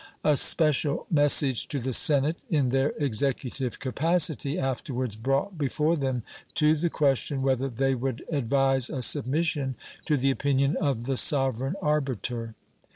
A 0.23 0.35
special 0.35 1.05
message 1.11 1.67
to 1.67 1.79
the 1.79 1.93
Senate 1.93 2.37
in 2.49 2.69
their 2.69 2.89
executive 2.97 3.77
capacity 3.77 4.57
afterwards 4.57 5.15
brought 5.15 5.59
before 5.59 5.95
them 5.95 6.23
to 6.55 6.75
the 6.75 6.89
question 6.89 7.43
whether 7.43 7.69
they 7.69 7.93
would 7.93 8.23
advise 8.31 8.89
a 8.89 9.03
submission 9.03 9.75
to 10.05 10.17
the 10.17 10.31
opinion 10.31 10.75
of 10.77 11.05
the 11.05 11.17
sovereign 11.17 11.75
arbiter. 11.83 12.55